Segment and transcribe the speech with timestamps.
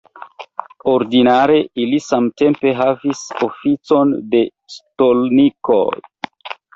[0.91, 4.41] Ordinare ili samtempe havis oficon de
[4.77, 5.83] stolnikoj.